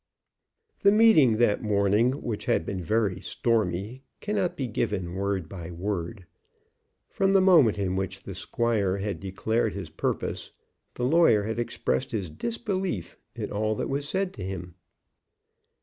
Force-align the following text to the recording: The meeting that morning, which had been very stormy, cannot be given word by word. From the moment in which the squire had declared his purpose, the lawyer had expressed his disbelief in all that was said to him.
The 0.79 0.91
meeting 0.91 1.37
that 1.37 1.61
morning, 1.61 2.23
which 2.23 2.45
had 2.45 2.65
been 2.65 2.81
very 2.81 3.21
stormy, 3.21 4.01
cannot 4.19 4.57
be 4.57 4.65
given 4.65 5.13
word 5.13 5.47
by 5.47 5.69
word. 5.69 6.25
From 7.07 7.33
the 7.33 7.39
moment 7.39 7.77
in 7.77 7.95
which 7.95 8.23
the 8.23 8.33
squire 8.33 8.97
had 8.97 9.19
declared 9.19 9.73
his 9.73 9.91
purpose, 9.91 10.53
the 10.95 11.05
lawyer 11.05 11.43
had 11.43 11.59
expressed 11.59 12.13
his 12.13 12.31
disbelief 12.31 13.15
in 13.35 13.51
all 13.51 13.75
that 13.75 13.89
was 13.89 14.09
said 14.09 14.33
to 14.33 14.43
him. 14.43 14.73